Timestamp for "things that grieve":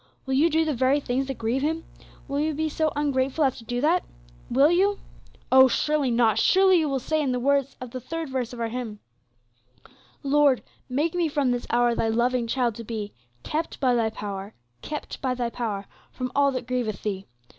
0.99-1.61